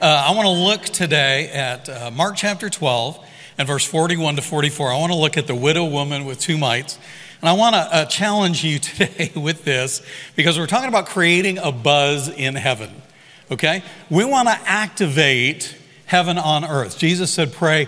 Uh, 0.00 0.24
I 0.28 0.34
want 0.34 0.46
to 0.46 0.52
look 0.52 0.84
today 0.84 1.50
at 1.50 1.86
uh, 1.86 2.10
Mark 2.10 2.34
chapter 2.34 2.70
12 2.70 3.22
and 3.58 3.68
verse 3.68 3.84
41 3.84 4.36
to 4.36 4.42
44. 4.42 4.90
I 4.90 4.98
want 4.98 5.12
to 5.12 5.18
look 5.18 5.36
at 5.36 5.46
the 5.46 5.54
widow 5.54 5.84
woman 5.84 6.24
with 6.24 6.40
two 6.40 6.56
mites. 6.56 6.98
And 7.42 7.50
I 7.50 7.52
want 7.52 7.74
to 7.74 7.80
uh, 7.80 8.04
challenge 8.06 8.64
you 8.64 8.78
today 8.78 9.30
with 9.36 9.66
this 9.66 10.00
because 10.36 10.58
we're 10.58 10.68
talking 10.68 10.88
about 10.88 11.04
creating 11.04 11.58
a 11.58 11.70
buzz 11.70 12.30
in 12.30 12.54
heaven. 12.54 12.90
Okay? 13.50 13.82
We 14.08 14.24
want 14.24 14.48
to 14.48 14.54
activate 14.64 15.76
heaven 16.06 16.38
on 16.38 16.64
earth. 16.64 16.96
Jesus 16.96 17.30
said, 17.30 17.52
Pray, 17.52 17.86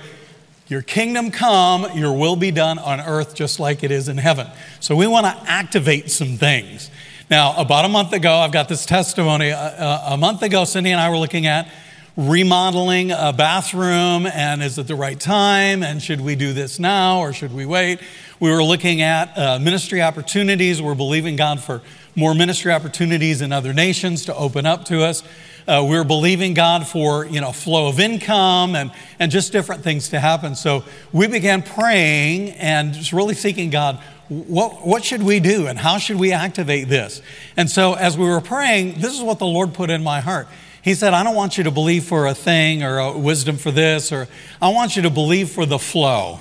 your 0.68 0.82
kingdom 0.82 1.30
come, 1.30 1.96
your 1.96 2.12
will 2.12 2.36
be 2.36 2.50
done 2.50 2.78
on 2.78 3.00
earth 3.00 3.34
just 3.34 3.58
like 3.58 3.82
it 3.82 3.90
is 3.90 4.10
in 4.10 4.18
heaven. 4.18 4.48
So 4.80 4.96
we 4.96 5.06
want 5.06 5.24
to 5.24 5.50
activate 5.50 6.10
some 6.10 6.36
things. 6.36 6.90
Now, 7.30 7.56
about 7.56 7.86
a 7.86 7.88
month 7.88 8.12
ago, 8.12 8.34
I've 8.34 8.52
got 8.52 8.68
this 8.68 8.84
testimony. 8.84 9.50
Uh, 9.50 9.56
uh, 9.56 10.04
a 10.10 10.16
month 10.18 10.42
ago, 10.42 10.66
Cindy 10.66 10.90
and 10.90 11.00
I 11.00 11.08
were 11.08 11.16
looking 11.16 11.46
at 11.46 11.72
remodeling 12.16 13.10
a 13.10 13.32
bathroom 13.32 14.26
and 14.26 14.62
is 14.62 14.78
it 14.78 14.86
the 14.86 14.94
right 14.94 15.18
time 15.18 15.82
and 15.82 16.02
should 16.02 16.20
we 16.20 16.36
do 16.36 16.52
this 16.52 16.78
now 16.78 17.20
or 17.20 17.32
should 17.32 17.54
we 17.54 17.64
wait? 17.64 18.00
We 18.38 18.50
were 18.50 18.62
looking 18.62 19.00
at 19.00 19.36
uh, 19.38 19.58
ministry 19.58 20.02
opportunities. 20.02 20.82
We're 20.82 20.94
believing 20.94 21.36
God 21.36 21.62
for 21.62 21.80
more 22.14 22.34
ministry 22.34 22.70
opportunities 22.70 23.40
in 23.40 23.50
other 23.50 23.72
nations 23.72 24.26
to 24.26 24.34
open 24.34 24.66
up 24.66 24.84
to 24.86 25.02
us. 25.02 25.22
Uh, 25.66 25.86
we're 25.88 26.04
believing 26.04 26.52
God 26.54 26.86
for 26.86 27.24
you 27.24 27.40
know 27.40 27.52
flow 27.52 27.88
of 27.88 28.00
income 28.00 28.74
and 28.74 28.90
and 29.18 29.30
just 29.30 29.52
different 29.52 29.82
things 29.82 30.08
to 30.10 30.20
happen. 30.20 30.54
So 30.54 30.84
we 31.12 31.28
began 31.28 31.62
praying 31.62 32.50
and 32.50 32.92
just 32.92 33.12
really 33.12 33.34
seeking 33.34 33.70
God. 33.70 33.98
What, 34.28 34.86
what 34.86 35.04
should 35.04 35.22
we 35.22 35.40
do 35.40 35.66
and 35.66 35.78
how 35.78 35.98
should 35.98 36.16
we 36.16 36.32
activate 36.32 36.88
this? 36.88 37.20
And 37.56 37.70
so, 37.70 37.92
as 37.94 38.16
we 38.16 38.26
were 38.26 38.40
praying, 38.40 38.94
this 39.00 39.12
is 39.12 39.20
what 39.20 39.38
the 39.38 39.46
Lord 39.46 39.74
put 39.74 39.90
in 39.90 40.02
my 40.02 40.20
heart. 40.20 40.48
He 40.82 40.94
said, 40.94 41.14
I 41.14 41.22
don't 41.22 41.36
want 41.36 41.58
you 41.58 41.64
to 41.64 41.70
believe 41.70 42.04
for 42.04 42.26
a 42.26 42.34
thing 42.34 42.82
or 42.82 42.98
a 42.98 43.16
wisdom 43.16 43.56
for 43.56 43.70
this, 43.70 44.10
or 44.10 44.26
I 44.60 44.70
want 44.70 44.96
you 44.96 45.02
to 45.02 45.10
believe 45.10 45.50
for 45.50 45.64
the 45.64 45.78
flow. 45.78 46.40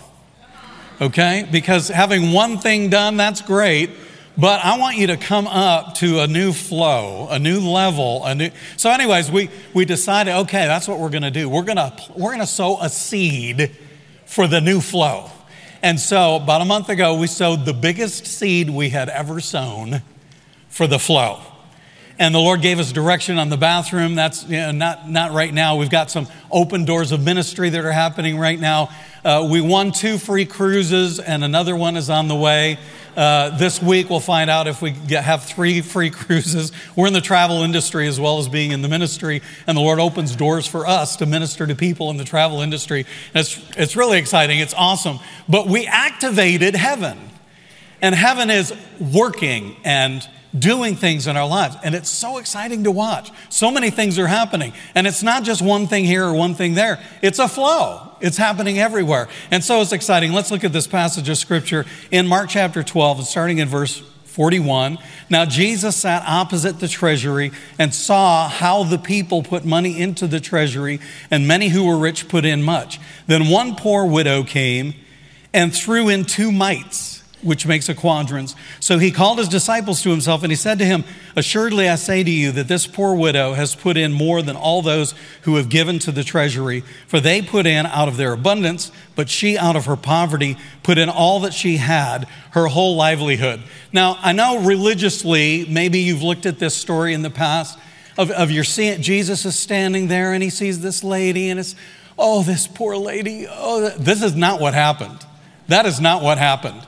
Okay? 0.99 1.47
Because 1.51 1.89
having 1.89 2.31
one 2.31 2.57
thing 2.57 2.89
done, 2.89 3.17
that's 3.17 3.41
great. 3.41 3.91
But 4.37 4.65
I 4.65 4.79
want 4.79 4.97
you 4.97 5.07
to 5.07 5.17
come 5.17 5.45
up 5.45 5.95
to 5.95 6.21
a 6.21 6.27
new 6.27 6.53
flow, 6.53 7.27
a 7.29 7.37
new 7.37 7.59
level, 7.59 8.25
a 8.25 8.33
new. 8.33 8.49
So, 8.77 8.89
anyways, 8.89 9.29
we, 9.29 9.49
we 9.73 9.85
decided, 9.85 10.33
okay, 10.33 10.65
that's 10.65 10.87
what 10.87 10.99
we're 10.99 11.09
to 11.09 11.31
do. 11.31 11.49
We're 11.49 11.63
to 11.65 11.93
we're 12.15 12.35
to 12.37 12.47
sow 12.47 12.79
a 12.81 12.89
seed 12.89 13.75
for 14.25 14.47
the 14.47 14.61
new 14.61 14.79
flow. 14.79 15.29
And 15.83 15.99
so, 15.99 16.37
about 16.37 16.61
a 16.61 16.65
month 16.65 16.89
ago, 16.89 17.15
we 17.15 17.27
sowed 17.27 17.65
the 17.65 17.73
biggest 17.73 18.25
seed 18.25 18.69
we 18.69 18.89
had 18.89 19.09
ever 19.09 19.41
sown 19.41 20.01
for 20.69 20.87
the 20.87 20.97
flow 20.97 21.41
and 22.21 22.35
the 22.35 22.39
Lord 22.39 22.61
gave 22.61 22.77
us 22.77 22.91
direction 22.91 23.39
on 23.39 23.49
the 23.49 23.57
bathroom. 23.57 24.13
That's 24.13 24.43
you 24.43 24.57
know, 24.57 24.71
not, 24.71 25.09
not 25.09 25.31
right 25.31 25.51
now. 25.51 25.77
We've 25.77 25.89
got 25.89 26.11
some 26.11 26.27
open 26.51 26.85
doors 26.85 27.11
of 27.11 27.23
ministry 27.23 27.71
that 27.71 27.83
are 27.83 27.91
happening 27.91 28.37
right 28.37 28.59
now. 28.59 28.91
Uh, 29.25 29.47
we 29.49 29.59
won 29.59 29.91
two 29.91 30.19
free 30.19 30.45
cruises, 30.45 31.19
and 31.19 31.43
another 31.43 31.75
one 31.75 31.97
is 31.97 32.11
on 32.11 32.27
the 32.27 32.35
way. 32.35 32.77
Uh, 33.17 33.57
this 33.57 33.81
week, 33.81 34.07
we'll 34.07 34.19
find 34.19 34.51
out 34.51 34.67
if 34.67 34.83
we 34.83 34.91
get, 34.91 35.23
have 35.23 35.45
three 35.45 35.81
free 35.81 36.09
cruises. 36.11 36.71
We're 36.95 37.07
in 37.07 37.13
the 37.13 37.21
travel 37.21 37.63
industry 37.63 38.05
as 38.05 38.19
well 38.19 38.37
as 38.37 38.47
being 38.47 38.71
in 38.71 38.83
the 38.83 38.87
ministry, 38.87 39.41
and 39.65 39.75
the 39.75 39.81
Lord 39.81 39.99
opens 39.99 40.35
doors 40.35 40.67
for 40.67 40.85
us 40.85 41.15
to 41.15 41.25
minister 41.25 41.65
to 41.65 41.73
people 41.73 42.11
in 42.11 42.17
the 42.17 42.23
travel 42.23 42.61
industry. 42.61 43.07
It's, 43.33 43.59
it's 43.75 43.95
really 43.95 44.19
exciting, 44.19 44.59
it's 44.59 44.75
awesome. 44.75 45.17
But 45.49 45.65
we 45.65 45.87
activated 45.87 46.75
heaven, 46.75 47.17
and 47.99 48.13
heaven 48.13 48.51
is 48.51 48.71
working 48.99 49.75
and 49.83 50.21
doing 50.57 50.95
things 50.95 51.27
in 51.27 51.37
our 51.37 51.47
lives. 51.47 51.77
And 51.83 51.95
it's 51.95 52.09
so 52.09 52.37
exciting 52.37 52.83
to 52.83 52.91
watch. 52.91 53.31
So 53.49 53.71
many 53.71 53.89
things 53.89 54.19
are 54.19 54.27
happening. 54.27 54.73
And 54.95 55.07
it's 55.07 55.23
not 55.23 55.43
just 55.43 55.61
one 55.61 55.87
thing 55.87 56.05
here 56.05 56.25
or 56.25 56.33
one 56.33 56.55
thing 56.55 56.73
there, 56.73 56.99
it's 57.21 57.39
a 57.39 57.47
flow. 57.47 58.11
It's 58.19 58.37
happening 58.37 58.77
everywhere. 58.77 59.27
And 59.49 59.63
so 59.63 59.81
it's 59.81 59.93
exciting. 59.93 60.31
Let's 60.31 60.51
look 60.51 60.63
at 60.63 60.73
this 60.73 60.87
passage 60.87 61.27
of 61.27 61.37
scripture 61.37 61.85
in 62.11 62.27
Mark 62.27 62.49
chapter 62.49 62.83
12, 62.83 63.19
and 63.19 63.27
starting 63.27 63.57
in 63.57 63.67
verse 63.67 64.03
41. 64.25 64.99
Now, 65.29 65.45
Jesus 65.45 65.95
sat 65.95 66.23
opposite 66.27 66.79
the 66.79 66.87
treasury 66.87 67.51
and 67.79 67.93
saw 67.93 68.47
how 68.47 68.83
the 68.83 68.99
people 68.99 69.41
put 69.41 69.65
money 69.65 69.99
into 69.99 70.27
the 70.27 70.39
treasury, 70.39 70.99
and 71.31 71.47
many 71.47 71.69
who 71.69 71.85
were 71.85 71.97
rich 71.97 72.29
put 72.29 72.45
in 72.45 72.61
much. 72.61 72.99
Then 73.25 73.49
one 73.49 73.75
poor 73.75 74.05
widow 74.05 74.43
came 74.43 74.93
and 75.53 75.73
threw 75.73 76.07
in 76.07 76.23
two 76.25 76.51
mites 76.51 77.10
which 77.43 77.65
makes 77.65 77.89
a 77.89 77.95
quadrans. 77.95 78.55
So 78.79 78.97
he 78.97 79.11
called 79.11 79.39
his 79.39 79.47
disciples 79.47 80.01
to 80.03 80.09
himself 80.09 80.43
and 80.43 80.51
he 80.51 80.55
said 80.55 80.79
to 80.79 80.85
him, 80.85 81.03
Assuredly 81.35 81.89
I 81.89 81.95
say 81.95 82.23
to 82.23 82.29
you 82.29 82.51
that 82.51 82.67
this 82.67 82.87
poor 82.87 83.15
widow 83.15 83.53
has 83.53 83.75
put 83.75 83.97
in 83.97 84.13
more 84.13 84.41
than 84.41 84.55
all 84.55 84.81
those 84.81 85.13
who 85.43 85.55
have 85.55 85.69
given 85.69 85.99
to 85.99 86.11
the 86.11 86.23
treasury, 86.23 86.81
for 87.07 87.19
they 87.19 87.41
put 87.41 87.65
in 87.65 87.85
out 87.85 88.07
of 88.07 88.17
their 88.17 88.33
abundance, 88.33 88.91
but 89.15 89.29
she 89.29 89.57
out 89.57 89.75
of 89.75 89.85
her 89.85 89.95
poverty 89.95 90.57
put 90.83 90.97
in 90.97 91.09
all 91.09 91.39
that 91.41 91.53
she 91.53 91.77
had, 91.77 92.27
her 92.51 92.67
whole 92.67 92.95
livelihood. 92.95 93.61
Now, 93.91 94.17
I 94.21 94.33
know 94.33 94.63
religiously, 94.63 95.65
maybe 95.69 95.99
you've 95.99 96.23
looked 96.23 96.45
at 96.45 96.59
this 96.59 96.75
story 96.75 97.13
in 97.13 97.21
the 97.21 97.29
past 97.29 97.77
of, 98.17 98.29
of 98.31 98.51
your 98.51 98.63
seeing 98.63 99.01
Jesus 99.01 99.45
is 99.45 99.57
standing 99.57 100.07
there 100.07 100.33
and 100.33 100.43
he 100.43 100.49
sees 100.49 100.81
this 100.81 101.03
lady 101.03 101.49
and 101.49 101.59
it's, 101.59 101.75
oh, 102.17 102.43
this 102.43 102.67
poor 102.67 102.95
lady. 102.97 103.47
Oh, 103.49 103.89
this 103.97 104.21
is 104.21 104.35
not 104.35 104.59
what 104.59 104.73
happened. 104.73 105.25
That 105.67 105.85
is 105.85 105.99
not 105.99 106.21
what 106.21 106.37
happened. 106.37 106.81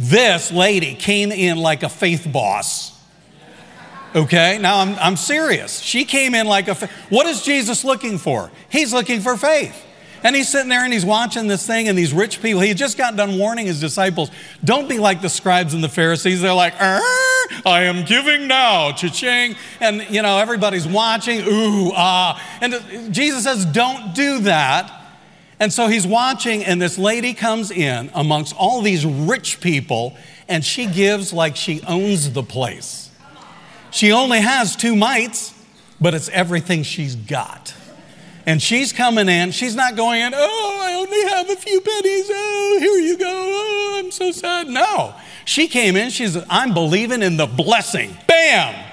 This 0.00 0.52
lady 0.52 0.94
came 0.94 1.32
in 1.32 1.58
like 1.58 1.82
a 1.82 1.88
faith 1.88 2.30
boss. 2.32 2.96
Okay, 4.14 4.56
now 4.58 4.78
I'm, 4.78 4.94
I'm 4.94 5.16
serious. 5.16 5.80
She 5.80 6.04
came 6.04 6.36
in 6.36 6.46
like 6.46 6.68
a. 6.68 6.74
What 7.08 7.26
is 7.26 7.42
Jesus 7.42 7.84
looking 7.84 8.16
for? 8.16 8.52
He's 8.68 8.92
looking 8.92 9.20
for 9.20 9.36
faith. 9.36 9.84
And 10.22 10.36
he's 10.36 10.48
sitting 10.48 10.68
there 10.68 10.84
and 10.84 10.92
he's 10.92 11.04
watching 11.04 11.48
this 11.48 11.66
thing, 11.66 11.88
and 11.88 11.98
these 11.98 12.12
rich 12.12 12.40
people, 12.40 12.60
he 12.60 12.74
just 12.74 12.96
got 12.96 13.16
done 13.16 13.38
warning 13.38 13.66
his 13.66 13.80
disciples 13.80 14.30
don't 14.64 14.88
be 14.88 14.98
like 14.98 15.20
the 15.20 15.28
scribes 15.28 15.74
and 15.74 15.82
the 15.82 15.88
Pharisees. 15.88 16.40
They're 16.40 16.54
like, 16.54 16.74
I 16.78 17.82
am 17.84 18.04
giving 18.04 18.46
now, 18.46 18.92
cha-ching. 18.92 19.56
And, 19.80 20.06
you 20.10 20.22
know, 20.22 20.38
everybody's 20.38 20.86
watching, 20.88 21.40
ooh, 21.40 21.92
ah. 21.94 22.40
And 22.60 23.12
Jesus 23.12 23.44
says, 23.44 23.64
don't 23.64 24.14
do 24.14 24.40
that. 24.40 24.97
And 25.60 25.72
so 25.72 25.88
he's 25.88 26.06
watching, 26.06 26.64
and 26.64 26.80
this 26.80 26.98
lady 26.98 27.34
comes 27.34 27.70
in 27.70 28.10
amongst 28.14 28.54
all 28.56 28.80
these 28.80 29.04
rich 29.04 29.60
people, 29.60 30.16
and 30.48 30.64
she 30.64 30.86
gives 30.86 31.32
like 31.32 31.56
she 31.56 31.82
owns 31.82 32.32
the 32.32 32.42
place. 32.42 33.10
She 33.90 34.12
only 34.12 34.40
has 34.40 34.76
two 34.76 34.94
mites, 34.94 35.54
but 36.00 36.14
it's 36.14 36.28
everything 36.28 36.84
she's 36.84 37.16
got. 37.16 37.74
And 38.46 38.62
she's 38.62 38.92
coming 38.92 39.28
in, 39.28 39.50
she's 39.50 39.74
not 39.74 39.96
going 39.96 40.22
in, 40.22 40.32
oh, 40.34 40.80
I 40.82 40.94
only 40.94 41.22
have 41.28 41.50
a 41.50 41.56
few 41.56 41.80
pennies, 41.80 42.30
oh, 42.30 42.76
here 42.80 42.98
you 42.98 43.18
go, 43.18 43.26
oh, 43.28 43.96
I'm 43.98 44.10
so 44.10 44.30
sad. 44.30 44.68
No. 44.68 45.14
She 45.44 45.68
came 45.68 45.96
in, 45.96 46.10
she's, 46.10 46.36
I'm 46.48 46.72
believing 46.72 47.22
in 47.22 47.36
the 47.36 47.46
blessing. 47.46 48.16
Bam! 48.26 48.86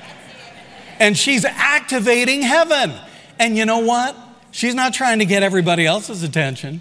And 1.00 1.18
she's 1.18 1.46
activating 1.46 2.42
heaven. 2.42 2.94
And 3.40 3.58
you 3.58 3.66
know 3.66 3.80
what? 3.80 4.16
She's 4.56 4.74
not 4.74 4.94
trying 4.94 5.20
to 5.20 5.26
get 5.26 5.44
everybody 5.44 5.86
else's 5.86 6.24
attention. 6.24 6.80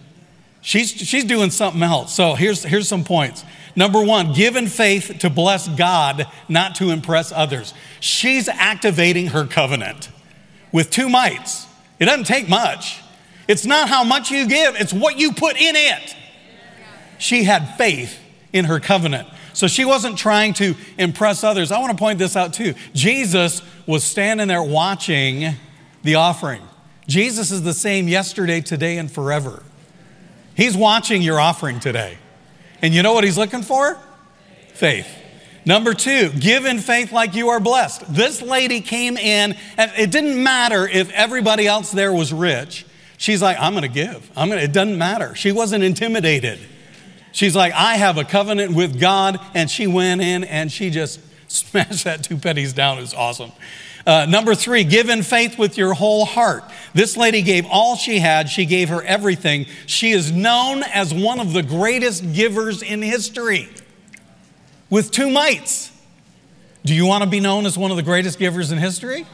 She's, 0.61 0.93
she's 0.93 1.25
doing 1.25 1.51
something 1.51 1.83
else. 1.83 2.15
So 2.15 2.35
here's, 2.35 2.63
here's 2.63 2.87
some 2.87 3.03
points. 3.03 3.45
Number 3.75 4.01
one, 4.01 4.33
given 4.33 4.69
faith 4.69 5.17
to 5.19 5.29
bless 5.29 5.67
God, 5.67 6.29
not 6.49 6.77
to 6.77 6.91
impress 6.91 7.33
others. 7.33 7.75
She's 7.99 8.49
activating 8.49 9.27
her 9.27 9.45
covenant 9.45 10.09
with 10.71 10.91
two 10.91 11.09
mites. 11.09 11.67
It 11.99 12.05
doesn't 12.05 12.29
take 12.29 12.49
much. 12.49 13.03
It's 13.49 13.67
not 13.67 13.89
how 13.89 14.05
much 14.05 14.31
you 14.31 14.47
give, 14.47 14.77
it's 14.77 14.93
what 14.93 15.19
you 15.19 15.33
put 15.33 15.57
in 15.61 15.75
it. 15.75 16.15
She 17.19 17.43
had 17.43 17.75
faith 17.77 18.17
in 18.53 18.67
her 18.67 18.79
covenant. 18.79 19.27
So 19.53 19.67
she 19.67 19.85
wasn't 19.85 20.17
trying 20.17 20.53
to 20.55 20.77
impress 20.97 21.43
others. 21.43 21.73
I 21.73 21.81
want 21.81 21.91
to 21.91 21.99
point 21.99 22.21
this 22.21 22.37
out 22.37 22.55
too. 22.55 22.75
Jesus 22.93 23.63
was 23.85 24.05
standing 24.05 24.47
there 24.47 24.63
watching 24.63 25.57
the 26.05 26.15
offering. 26.15 26.63
Jesus 27.07 27.51
is 27.51 27.63
the 27.63 27.75
same 27.75 28.09
yesterday, 28.09 28.61
today, 28.61 28.99
and 28.99 29.11
forever. 29.11 29.63
He's 30.55 30.77
watching 30.77 31.23
your 31.23 31.41
offering 31.41 31.81
today. 31.81 32.19
And 32.81 32.95
you 32.95 33.03
know 33.03 33.13
what 33.13 33.25
he's 33.25 33.39
looking 33.39 33.63
for? 33.63 33.99
Faith. 34.75 35.09
Number 35.67 35.95
two, 35.95 36.31
give 36.31 36.67
in 36.67 36.79
faith 36.79 37.11
like 37.13 37.35
you 37.35 37.49
are 37.49 37.61
blessed. 37.61 38.15
This 38.15 38.43
lady 38.43 38.81
came 38.81 39.17
in, 39.17 39.57
and 39.77 39.93
it 39.97 40.11
didn't 40.11 40.43
matter 40.43 40.87
if 40.87 41.11
everybody 41.13 41.67
else 41.67 41.91
there 41.91 42.13
was 42.13 42.33
rich. 42.33 42.85
She's 43.17 43.41
like, 43.41 43.57
I'm 43.59 43.75
to 43.81 43.89
give. 43.89 44.31
I'm 44.37 44.49
gonna, 44.49 44.61
it 44.61 44.73
doesn't 44.73 44.99
matter. 44.99 45.35
She 45.35 45.53
wasn't 45.53 45.85
intimidated. 45.85 46.59
She's 47.33 47.57
like, 47.57 47.73
I 47.73 47.97
have 47.97 48.17
a 48.17 48.25
covenant 48.25 48.75
with 48.75 49.01
God. 49.01 49.41
And 49.55 49.71
she 49.71 49.87
went 49.87 50.21
in 50.21 50.45
and 50.45 50.71
she 50.71 50.91
just 50.91 51.21
smashed 51.49 52.05
that 52.05 52.23
two 52.23 52.37
pennies 52.37 52.73
down. 52.73 52.99
It 52.99 53.03
was 53.03 53.15
awesome. 53.15 53.53
Uh, 54.07 54.27
number 54.27 54.55
three, 54.55 54.85
give 54.85 55.09
in 55.09 55.23
faith 55.23 55.59
with 55.59 55.79
your 55.79 55.95
whole 55.95 56.27
heart. 56.27 56.65
This 56.93 57.17
lady 57.17 57.41
gave 57.41 57.65
all 57.71 57.97
she 57.97 58.19
had, 58.19 58.51
she 58.51 58.67
gave 58.67 58.91
her 58.91 59.03
everything. 59.03 59.67
She 59.87 60.11
is 60.11 60.31
known 60.31 60.83
as 60.83 61.15
one 61.15 61.41
of 61.41 61.53
the 61.55 61.63
greatest 61.63 62.35
givers 62.35 62.83
in 62.83 63.01
history 63.01 63.69
with 64.91 65.11
two 65.11 65.31
mites. 65.31 65.91
Do 66.85 66.95
you 66.95 67.07
want 67.07 67.25
to 67.25 67.31
be 67.31 67.41
known 67.41 67.65
as 67.65 67.79
one 67.79 67.91
of 67.91 67.97
the 67.97 68.03
greatest 68.03 68.39
givers 68.39 68.71
in 68.71 68.79
history? 68.79 69.27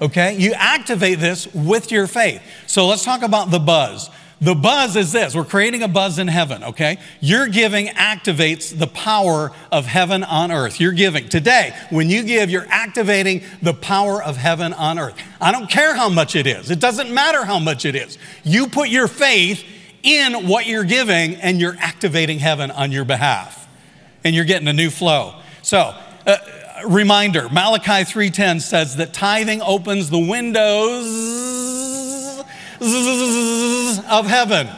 Okay? 0.00 0.36
You 0.36 0.54
activate 0.54 1.20
this 1.20 1.46
with 1.54 1.92
your 1.92 2.08
faith. 2.08 2.42
So 2.66 2.88
let's 2.88 3.04
talk 3.04 3.22
about 3.22 3.52
the 3.52 3.60
buzz. 3.60 4.10
The 4.44 4.54
buzz 4.54 4.94
is 4.94 5.10
this 5.10 5.34
we're 5.34 5.46
creating 5.46 5.82
a 5.82 5.88
buzz 5.88 6.18
in 6.18 6.28
heaven, 6.28 6.64
okay? 6.64 6.98
Your 7.20 7.48
giving 7.48 7.86
activates 7.86 8.78
the 8.78 8.86
power 8.86 9.50
of 9.72 9.86
heaven 9.86 10.22
on 10.22 10.52
earth. 10.52 10.80
You're 10.80 10.92
giving. 10.92 11.30
Today, 11.30 11.74
when 11.88 12.10
you 12.10 12.22
give, 12.22 12.50
you're 12.50 12.66
activating 12.68 13.42
the 13.62 13.72
power 13.72 14.22
of 14.22 14.36
heaven 14.36 14.74
on 14.74 14.98
earth. 14.98 15.14
I 15.40 15.50
don't 15.50 15.70
care 15.70 15.94
how 15.94 16.10
much 16.10 16.36
it 16.36 16.46
is, 16.46 16.70
it 16.70 16.78
doesn't 16.78 17.10
matter 17.10 17.42
how 17.42 17.58
much 17.58 17.86
it 17.86 17.94
is. 17.94 18.18
You 18.42 18.66
put 18.66 18.90
your 18.90 19.08
faith 19.08 19.64
in 20.02 20.46
what 20.46 20.66
you're 20.66 20.84
giving, 20.84 21.36
and 21.36 21.58
you're 21.58 21.76
activating 21.78 22.38
heaven 22.38 22.70
on 22.70 22.92
your 22.92 23.06
behalf. 23.06 23.66
And 24.24 24.36
you're 24.36 24.44
getting 24.44 24.68
a 24.68 24.74
new 24.74 24.90
flow. 24.90 25.40
So, 25.62 25.94
uh, 26.26 26.36
reminder 26.86 27.48
Malachi 27.48 28.04
3:10 28.04 28.60
says 28.60 28.96
that 28.96 29.14
tithing 29.14 29.62
opens 29.62 30.10
the 30.10 30.18
windows 30.18 31.54
of 34.18 34.26
heaven. 34.26 34.68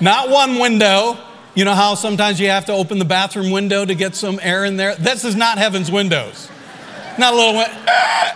Not 0.00 0.28
one 0.28 0.58
window. 0.58 1.18
You 1.54 1.64
know 1.64 1.74
how 1.74 1.94
sometimes 1.94 2.38
you 2.38 2.48
have 2.48 2.66
to 2.66 2.72
open 2.72 2.98
the 2.98 3.06
bathroom 3.06 3.50
window 3.50 3.84
to 3.84 3.94
get 3.94 4.14
some 4.14 4.38
air 4.42 4.64
in 4.64 4.76
there? 4.76 4.94
This 4.96 5.24
is 5.24 5.34
not 5.34 5.56
heaven's 5.56 5.90
windows. 5.90 6.50
Not 7.18 7.32
a 7.32 7.36
little, 7.36 7.54
one. 7.54 7.70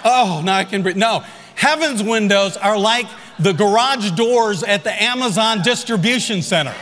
oh, 0.04 0.40
now 0.42 0.56
I 0.56 0.64
can 0.64 0.82
breathe. 0.82 0.96
No, 0.96 1.22
heaven's 1.54 2.02
windows 2.02 2.56
are 2.56 2.78
like 2.78 3.06
the 3.38 3.52
garage 3.52 4.12
doors 4.12 4.62
at 4.62 4.84
the 4.84 5.02
Amazon 5.02 5.60
distribution 5.62 6.40
center. 6.40 6.74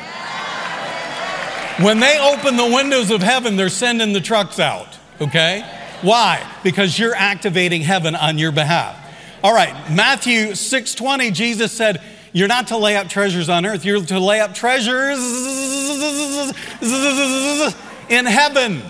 When 1.83 1.99
they 1.99 2.19
open 2.21 2.57
the 2.57 2.67
windows 2.67 3.11
of 3.11 3.23
heaven, 3.23 3.57
they're 3.57 3.69
sending 3.69 4.13
the 4.13 4.21
trucks 4.21 4.61
out, 4.61 4.99
okay? 5.21 5.65
Why? 6.03 6.49
Because 6.63 6.99
you're 6.99 7.15
activating 7.15 7.83
heaven 7.83 8.15
on 8.15 8.39
your 8.39 8.53
behalf. 8.53 8.97
All 9.43 9.55
right, 9.55 9.73
Matthew 9.91 10.55
6:20 10.55 11.31
Jesus 11.31 11.71
said, 11.71 12.01
"You're 12.33 12.49
not 12.49 12.69
to 12.69 12.77
lay 12.77 12.97
up 12.97 13.09
treasures 13.09 13.49
on 13.49 13.65
earth, 13.65 13.85
you're 13.85 14.01
to 14.01 14.19
lay 14.19 14.41
up 14.41 14.55
treasures 14.55 15.19
in 18.09 18.27
heaven." 18.27 18.83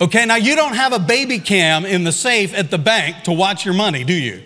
Okay, 0.00 0.24
now 0.24 0.36
you 0.36 0.54
don't 0.54 0.74
have 0.74 0.92
a 0.92 0.98
baby 0.98 1.40
cam 1.40 1.84
in 1.84 2.04
the 2.04 2.12
safe 2.12 2.54
at 2.54 2.70
the 2.70 2.78
bank 2.78 3.24
to 3.24 3.32
watch 3.32 3.64
your 3.64 3.74
money, 3.74 4.04
do 4.04 4.14
you? 4.14 4.42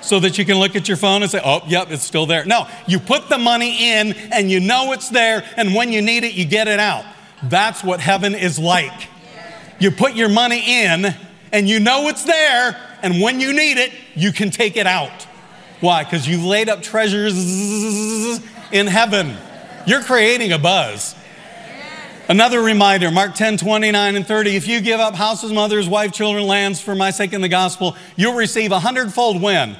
So 0.00 0.18
that 0.20 0.36
you 0.36 0.44
can 0.44 0.58
look 0.58 0.74
at 0.74 0.88
your 0.88 0.96
phone 0.96 1.22
and 1.22 1.30
say, 1.30 1.40
oh, 1.44 1.62
yep, 1.68 1.92
it's 1.92 2.02
still 2.02 2.26
there. 2.26 2.44
No, 2.44 2.66
you 2.88 2.98
put 2.98 3.28
the 3.28 3.38
money 3.38 3.92
in 3.92 4.14
and 4.32 4.50
you 4.50 4.58
know 4.58 4.90
it's 4.90 5.08
there, 5.08 5.44
and 5.56 5.76
when 5.76 5.92
you 5.92 6.02
need 6.02 6.24
it, 6.24 6.32
you 6.32 6.44
get 6.44 6.66
it 6.66 6.80
out. 6.80 7.04
That's 7.44 7.84
what 7.84 8.00
heaven 8.00 8.34
is 8.34 8.58
like. 8.58 9.08
You 9.78 9.92
put 9.92 10.14
your 10.14 10.28
money 10.28 10.82
in 10.84 11.14
and 11.52 11.68
you 11.68 11.78
know 11.78 12.08
it's 12.08 12.24
there, 12.24 12.76
and 13.02 13.20
when 13.20 13.40
you 13.40 13.52
need 13.52 13.78
it, 13.78 13.92
you 14.14 14.32
can 14.32 14.50
take 14.50 14.76
it 14.76 14.86
out. 14.86 15.26
Why? 15.80 16.04
Because 16.04 16.28
you've 16.28 16.44
laid 16.44 16.68
up 16.68 16.82
treasures 16.82 17.34
in 18.72 18.86
heaven. 18.86 19.36
You're 19.86 20.02
creating 20.02 20.52
a 20.52 20.58
buzz. 20.58 21.14
Another 22.28 22.60
reminder, 22.60 23.10
Mark 23.10 23.34
10, 23.34 23.56
29 23.56 24.14
and 24.14 24.24
30. 24.24 24.54
If 24.54 24.68
you 24.68 24.80
give 24.80 25.00
up 25.00 25.16
houses, 25.16 25.52
mothers, 25.52 25.88
wife, 25.88 26.12
children, 26.12 26.46
lands 26.46 26.80
for 26.80 26.94
my 26.94 27.10
sake 27.10 27.32
in 27.32 27.40
the 27.40 27.48
gospel, 27.48 27.96
you'll 28.14 28.36
receive 28.36 28.70
a 28.70 28.78
hundredfold 28.78 29.42
when? 29.42 29.76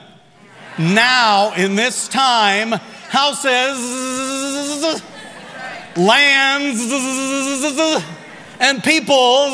Now, 0.76 1.52
in 1.54 1.76
this 1.76 2.08
time, 2.08 2.72
houses, 3.08 3.78
lands, 5.96 6.80
and 8.58 8.82
people. 8.82 9.50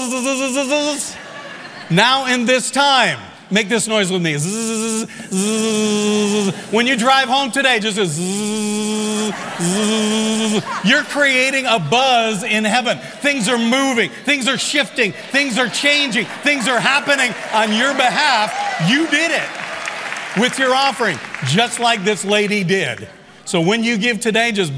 Now, 1.91 2.33
in 2.33 2.47
this 2.47 2.71
time. 2.71 3.19
Make 3.51 3.69
this 3.69 3.87
noise 3.87 4.11
with 4.11 4.23
me. 4.23 4.35
When 6.73 6.87
you 6.87 6.97
drive 6.97 7.29
home 7.29 7.53
today, 7.53 7.79
just 7.79 7.97
you're 10.85 11.05
creating 11.05 11.67
a 11.67 11.79
buzz 11.79 12.43
in 12.43 12.65
heaven. 12.65 12.99
Things 12.99 13.49
are 13.49 13.59
moving, 13.59 14.11
things 14.11 14.49
are 14.49 14.59
shifting, 14.59 15.13
things 15.13 15.59
are 15.59 15.69
changing, 15.69 16.27
things 16.43 16.67
are 16.67 16.81
happening 16.81 17.33
on 17.53 17.73
your 17.73 17.95
behalf. 17.95 18.53
You 18.91 19.07
did 19.07 19.31
it 19.31 20.41
with 20.41 20.59
your 20.59 20.75
offering, 20.75 21.19
just 21.47 21.79
like 21.79 22.03
this 22.05 22.25
lady 22.25 22.65
did. 22.65 23.09
So 23.45 23.61
when 23.61 23.85
you 23.85 23.97
give 23.97 24.21
today, 24.21 24.51
just 24.51 24.73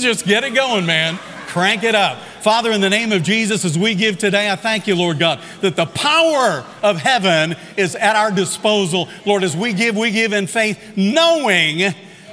just 0.00 0.24
get 0.24 0.44
it 0.44 0.54
going, 0.54 0.86
man. 0.86 1.16
Crank 1.48 1.82
it 1.82 1.96
up. 1.96 2.18
Father, 2.42 2.72
in 2.72 2.80
the 2.80 2.90
name 2.90 3.12
of 3.12 3.22
Jesus, 3.22 3.64
as 3.64 3.78
we 3.78 3.94
give 3.94 4.18
today, 4.18 4.50
I 4.50 4.56
thank 4.56 4.88
you, 4.88 4.96
Lord 4.96 5.20
God, 5.20 5.40
that 5.60 5.76
the 5.76 5.86
power 5.86 6.64
of 6.82 6.96
heaven 6.96 7.54
is 7.76 7.94
at 7.94 8.16
our 8.16 8.32
disposal. 8.32 9.08
Lord, 9.24 9.44
as 9.44 9.56
we 9.56 9.72
give, 9.72 9.96
we 9.96 10.10
give 10.10 10.32
in 10.32 10.48
faith, 10.48 10.96
knowing 10.96 11.78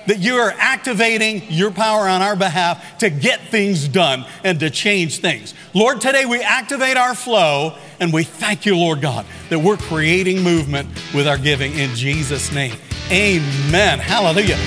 that 0.07 0.17
you 0.17 0.38
are 0.38 0.51
activating 0.57 1.44
your 1.50 1.69
power 1.69 2.07
on 2.07 2.23
our 2.23 2.35
behalf 2.35 2.97
to 2.97 3.11
get 3.11 3.39
things 3.50 3.88
done 3.88 4.25
and 4.44 4.59
to 4.61 4.71
change 4.71 5.19
things. 5.19 5.53
Lord, 5.75 6.01
today 6.01 6.25
we 6.25 6.41
activate 6.41 6.97
our 6.97 7.13
flow 7.13 7.77
and 8.00 8.12
we 8.12 8.23
thank 8.23 8.65
you, 8.65 8.75
Lord 8.75 9.01
God, 9.01 9.27
that 9.50 9.59
we're 9.59 9.77
creating 9.77 10.41
movement 10.41 10.89
with 11.13 11.27
our 11.27 11.38
giving 11.38 11.77
in 11.77 11.94
Jesus' 11.94 12.51
name. 12.51 12.75
Amen. 13.12 14.00
Hallelujah. 14.00 14.57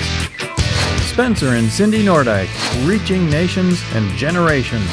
Spencer 1.01 1.49
and 1.49 1.69
Cindy 1.69 2.05
Nordyke, 2.05 2.87
reaching 2.87 3.29
nations 3.29 3.83
and 3.93 4.09
generations. 4.11 4.89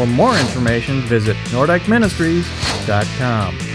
For 0.00 0.06
more 0.06 0.32
information, 0.38 1.02
visit 1.02 1.36
NordykeMinistries.com. 1.52 3.69